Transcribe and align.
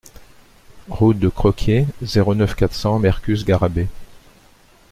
Route 0.89 1.19
de 1.19 1.29
Croquié, 1.29 1.85
zéro 2.01 2.33
neuf, 2.33 2.55
quatre 2.55 2.73
cents 2.73 2.97
Mercus-Garrabet 2.97 3.87